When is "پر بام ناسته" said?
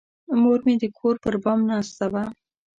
1.23-2.05